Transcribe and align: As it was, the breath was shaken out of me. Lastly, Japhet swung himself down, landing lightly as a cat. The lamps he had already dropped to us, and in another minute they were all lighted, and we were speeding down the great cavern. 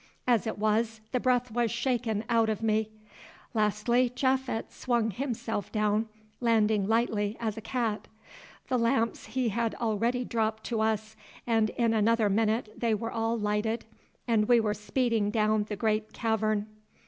As 0.25 0.47
it 0.47 0.57
was, 0.57 0.99
the 1.11 1.19
breath 1.19 1.51
was 1.51 1.69
shaken 1.69 2.23
out 2.27 2.49
of 2.49 2.63
me. 2.63 2.89
Lastly, 3.53 4.09
Japhet 4.09 4.71
swung 4.71 5.11
himself 5.11 5.71
down, 5.71 6.09
landing 6.39 6.87
lightly 6.87 7.37
as 7.39 7.55
a 7.55 7.61
cat. 7.61 8.07
The 8.67 8.79
lamps 8.79 9.27
he 9.27 9.49
had 9.49 9.75
already 9.75 10.25
dropped 10.25 10.63
to 10.63 10.81
us, 10.81 11.15
and 11.45 11.69
in 11.69 11.93
another 11.93 12.29
minute 12.31 12.69
they 12.75 12.95
were 12.95 13.11
all 13.11 13.37
lighted, 13.37 13.85
and 14.27 14.47
we 14.47 14.59
were 14.59 14.73
speeding 14.73 15.29
down 15.29 15.65
the 15.65 15.75
great 15.75 16.13
cavern. 16.13 16.65